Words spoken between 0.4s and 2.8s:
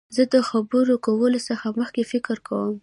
خبرو کولو څخه مخکي فکر کوم.